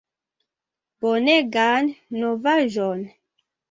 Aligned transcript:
Bonegan 1.05 1.93
novaĵon!" 2.25 3.09